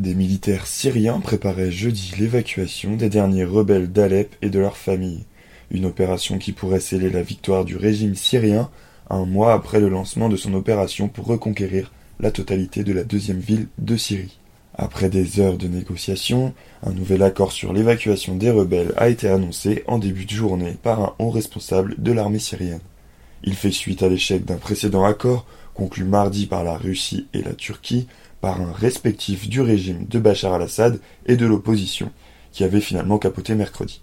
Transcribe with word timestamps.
Des 0.00 0.14
militaires 0.14 0.66
syriens 0.66 1.20
préparaient 1.20 1.70
jeudi 1.70 2.14
l'évacuation 2.18 2.96
des 2.96 3.10
derniers 3.10 3.44
rebelles 3.44 3.92
d'Alep 3.92 4.34
et 4.40 4.48
de 4.48 4.58
leurs 4.58 4.78
familles, 4.78 5.26
une 5.70 5.84
opération 5.84 6.38
qui 6.38 6.52
pourrait 6.52 6.80
sceller 6.80 7.10
la 7.10 7.20
victoire 7.20 7.66
du 7.66 7.76
régime 7.76 8.14
syrien 8.14 8.70
un 9.10 9.26
mois 9.26 9.52
après 9.52 9.78
le 9.78 9.90
lancement 9.90 10.30
de 10.30 10.36
son 10.36 10.54
opération 10.54 11.08
pour 11.08 11.26
reconquérir 11.26 11.92
la 12.18 12.30
totalité 12.30 12.82
de 12.82 12.94
la 12.94 13.04
deuxième 13.04 13.40
ville 13.40 13.68
de 13.76 13.98
Syrie. 13.98 14.38
Après 14.74 15.10
des 15.10 15.38
heures 15.38 15.58
de 15.58 15.68
négociations, 15.68 16.54
un 16.82 16.92
nouvel 16.92 17.22
accord 17.22 17.52
sur 17.52 17.74
l'évacuation 17.74 18.36
des 18.36 18.50
rebelles 18.50 18.94
a 18.96 19.10
été 19.10 19.28
annoncé 19.28 19.84
en 19.86 19.98
début 19.98 20.24
de 20.24 20.30
journée 20.30 20.78
par 20.82 21.00
un 21.02 21.14
haut 21.18 21.30
responsable 21.30 21.96
de 21.98 22.12
l'armée 22.12 22.38
syrienne. 22.38 22.80
Il 23.44 23.54
fait 23.54 23.70
suite 23.70 24.02
à 24.02 24.08
l'échec 24.08 24.46
d'un 24.46 24.56
précédent 24.56 25.04
accord 25.04 25.44
conclu 25.74 26.04
mardi 26.04 26.46
par 26.46 26.64
la 26.64 26.76
Russie 26.76 27.26
et 27.34 27.42
la 27.42 27.52
Turquie 27.52 28.06
par 28.40 28.60
un 28.60 28.72
respectif 28.72 29.48
du 29.48 29.60
régime 29.60 30.06
de 30.06 30.18
Bachar 30.18 30.54
al-Assad 30.54 31.00
et 31.26 31.36
de 31.36 31.46
l'opposition, 31.46 32.10
qui 32.52 32.64
avait 32.64 32.80
finalement 32.80 33.18
capoté 33.18 33.54
mercredi. 33.54 34.00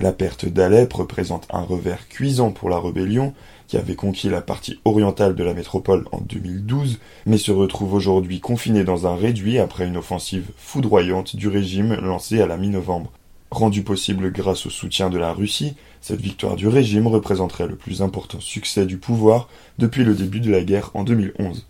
La 0.00 0.12
perte 0.12 0.46
d'Alep 0.46 0.92
représente 0.92 1.48
un 1.50 1.62
revers 1.62 2.08
cuisant 2.08 2.52
pour 2.52 2.70
la 2.70 2.78
rébellion, 2.78 3.34
qui 3.66 3.76
avait 3.76 3.96
conquis 3.96 4.28
la 4.28 4.40
partie 4.40 4.78
orientale 4.84 5.34
de 5.34 5.42
la 5.42 5.54
métropole 5.54 6.06
en 6.12 6.20
2012, 6.20 7.00
mais 7.26 7.36
se 7.36 7.50
retrouve 7.50 7.94
aujourd'hui 7.94 8.38
confinée 8.38 8.84
dans 8.84 9.08
un 9.08 9.16
réduit 9.16 9.58
après 9.58 9.88
une 9.88 9.96
offensive 9.96 10.50
foudroyante 10.56 11.34
du 11.34 11.48
régime 11.48 11.94
lancée 11.94 12.40
à 12.40 12.46
la 12.46 12.56
mi-novembre. 12.56 13.10
Rendue 13.50 13.82
possible 13.82 14.30
grâce 14.30 14.66
au 14.66 14.70
soutien 14.70 15.10
de 15.10 15.18
la 15.18 15.32
Russie, 15.32 15.74
cette 16.00 16.20
victoire 16.20 16.54
du 16.54 16.68
régime 16.68 17.06
représenterait 17.06 17.66
le 17.66 17.76
plus 17.76 18.00
important 18.00 18.40
succès 18.40 18.86
du 18.86 18.98
pouvoir 18.98 19.48
depuis 19.78 20.04
le 20.04 20.14
début 20.14 20.40
de 20.40 20.50
la 20.50 20.62
guerre 20.62 20.90
en 20.94 21.02
2011. 21.02 21.66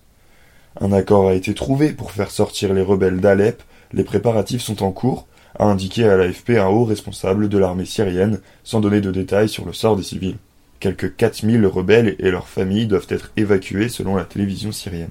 Un 0.80 0.92
accord 0.92 1.28
a 1.28 1.34
été 1.34 1.54
trouvé 1.54 1.92
pour 1.92 2.12
faire 2.12 2.30
sortir 2.30 2.72
les 2.72 2.82
rebelles 2.82 3.20
d'Alep, 3.20 3.62
les 3.92 4.04
préparatifs 4.04 4.62
sont 4.62 4.84
en 4.84 4.92
cours, 4.92 5.26
a 5.58 5.64
indiqué 5.64 6.04
à 6.04 6.16
l'AFP 6.16 6.50
un 6.50 6.68
haut 6.68 6.84
responsable 6.84 7.48
de 7.48 7.58
l'armée 7.58 7.84
syrienne, 7.84 8.40
sans 8.62 8.80
donner 8.80 9.00
de 9.00 9.10
détails 9.10 9.48
sur 9.48 9.64
le 9.64 9.72
sort 9.72 9.96
des 9.96 10.04
civils. 10.04 10.36
Quelques 10.78 11.16
4000 11.16 11.66
rebelles 11.66 12.14
et 12.20 12.30
leurs 12.30 12.46
familles 12.46 12.86
doivent 12.86 13.08
être 13.08 13.32
évacués 13.36 13.88
selon 13.88 14.14
la 14.14 14.24
télévision 14.24 14.70
syrienne. 14.70 15.10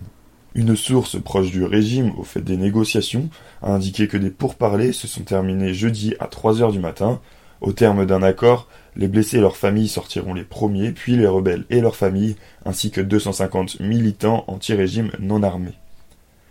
Une 0.56 0.78
source 0.78 1.22
proche 1.22 1.52
du 1.52 1.66
régime 1.66 2.14
au 2.18 2.24
fait 2.24 2.42
des 2.42 2.56
négociations 2.56 3.30
a 3.62 3.74
indiqué 3.74 4.08
que 4.08 4.18
des 4.18 4.30
pourparlers 4.30 4.94
se 4.94 5.08
sont 5.08 5.24
terminés 5.24 5.74
jeudi 5.74 6.16
à 6.20 6.28
3 6.28 6.62
heures 6.62 6.72
du 6.72 6.80
matin. 6.80 7.20
Au 7.62 7.72
terme 7.72 8.06
d'un 8.06 8.24
accord, 8.24 8.68
les 8.96 9.08
blessés 9.08 9.38
et 9.38 9.42
leurs 9.42 9.58
familles 9.58 9.88
sortiront 9.88 10.34
les 10.34 10.44
premiers, 10.44 10.92
puis 10.92 11.16
les 11.16 11.28
rebelles 11.28 11.66
et 11.70 11.82
leurs 11.82 11.96
familles, 11.96 12.36
ainsi 12.66 12.92
que 12.92 13.02
250 13.02 13.80
militants 13.80 14.44
anti-régime 14.48 15.12
non 15.20 15.44
armés. 15.44 15.78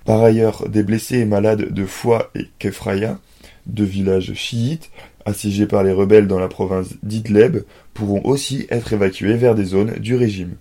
Par 0.04 0.22
ailleurs, 0.22 0.68
des 0.68 0.82
blessés 0.82 1.18
et 1.18 1.24
malades 1.24 1.72
de 1.72 1.84
Foix 1.84 2.30
et 2.34 2.48
Kefraya, 2.58 3.18
deux 3.66 3.84
villages 3.84 4.32
chiites, 4.34 4.90
assiégés 5.24 5.66
par 5.66 5.82
les 5.82 5.92
rebelles 5.92 6.28
dans 6.28 6.38
la 6.38 6.48
province 6.48 6.94
d'Idleb, 7.02 7.58
pourront 7.94 8.22
aussi 8.24 8.66
être 8.70 8.92
évacués 8.92 9.36
vers 9.36 9.56
des 9.56 9.64
zones 9.64 9.94
du 9.94 10.14
régime. 10.14 10.54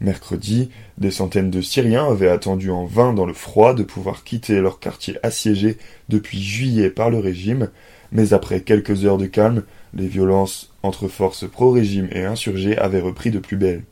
Mercredi, 0.00 0.70
des 0.98 1.10
centaines 1.10 1.50
de 1.50 1.60
Syriens 1.60 2.06
avaient 2.10 2.28
attendu 2.28 2.70
en 2.70 2.84
vain 2.84 3.12
dans 3.12 3.26
le 3.26 3.32
froid 3.32 3.74
de 3.74 3.82
pouvoir 3.82 4.24
quitter 4.24 4.60
leur 4.60 4.80
quartier 4.80 5.16
assiégé 5.22 5.78
depuis 6.08 6.42
juillet 6.42 6.90
par 6.90 7.10
le 7.10 7.18
régime, 7.18 7.70
mais 8.12 8.32
après 8.32 8.60
quelques 8.60 9.04
heures 9.04 9.18
de 9.18 9.26
calme, 9.26 9.64
les 9.94 10.06
violences 10.06 10.72
entre 10.82 11.08
forces 11.08 11.48
pro-régime 11.48 12.08
et 12.12 12.24
insurgés 12.24 12.76
avaient 12.76 13.00
repris 13.00 13.30
de 13.30 13.38
plus 13.38 13.56
belle. 13.56 13.84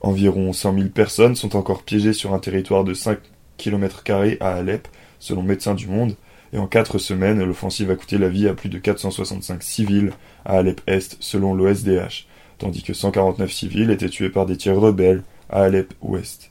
Environ 0.00 0.52
cent 0.52 0.72
mille 0.72 0.90
personnes 0.90 1.36
sont 1.36 1.56
encore 1.56 1.82
piégées 1.82 2.12
sur 2.12 2.34
un 2.34 2.38
territoire 2.38 2.84
de 2.84 2.94
cinq 2.94 3.18
kilomètres 3.56 4.02
carrés 4.02 4.36
à 4.40 4.54
Alep, 4.54 4.88
selon 5.18 5.42
Médecins 5.42 5.74
du 5.74 5.86
Monde, 5.86 6.14
et 6.52 6.58
en 6.58 6.66
quatre 6.66 6.98
semaines, 6.98 7.42
l'offensive 7.42 7.90
a 7.90 7.96
coûté 7.96 8.18
la 8.18 8.28
vie 8.28 8.48
à 8.48 8.54
plus 8.54 8.68
de 8.68 8.78
465 8.78 9.62
civils 9.62 10.12
à 10.44 10.58
Alep-Est, 10.58 11.16
selon 11.20 11.54
l'OSDH, 11.54 12.26
tandis 12.58 12.82
que 12.82 12.94
149 12.94 13.52
civils 13.52 13.90
étaient 13.90 14.08
tués 14.08 14.30
par 14.30 14.46
des 14.46 14.56
tirs 14.56 14.80
rebelles 14.80 15.22
à 15.50 15.62
Alep-Ouest. 15.62 16.50